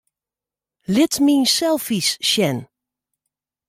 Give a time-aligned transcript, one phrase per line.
[0.93, 2.57] Lit myn selfies sjen.